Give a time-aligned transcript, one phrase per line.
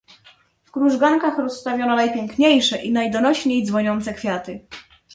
[0.63, 4.67] "W krużgankach rozstawiono najpiękniejsze i najdonośniej dzwoniące kwiaty."